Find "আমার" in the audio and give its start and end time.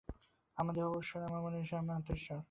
0.57-0.73, 1.23-1.41, 1.79-1.95